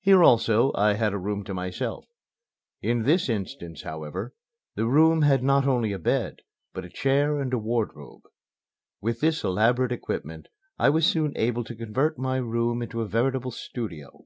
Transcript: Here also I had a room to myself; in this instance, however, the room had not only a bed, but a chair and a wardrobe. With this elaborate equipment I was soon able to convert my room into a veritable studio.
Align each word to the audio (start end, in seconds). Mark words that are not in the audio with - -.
Here 0.00 0.24
also 0.24 0.72
I 0.74 0.94
had 0.94 1.12
a 1.12 1.18
room 1.18 1.44
to 1.44 1.52
myself; 1.52 2.06
in 2.80 3.02
this 3.02 3.28
instance, 3.28 3.82
however, 3.82 4.32
the 4.74 4.86
room 4.86 5.20
had 5.20 5.42
not 5.42 5.66
only 5.66 5.92
a 5.92 5.98
bed, 5.98 6.38
but 6.72 6.86
a 6.86 6.88
chair 6.88 7.38
and 7.38 7.52
a 7.52 7.58
wardrobe. 7.58 8.22
With 9.02 9.20
this 9.20 9.44
elaborate 9.44 9.92
equipment 9.92 10.48
I 10.78 10.88
was 10.88 11.04
soon 11.04 11.36
able 11.36 11.64
to 11.64 11.76
convert 11.76 12.18
my 12.18 12.38
room 12.38 12.80
into 12.80 13.02
a 13.02 13.06
veritable 13.06 13.50
studio. 13.50 14.24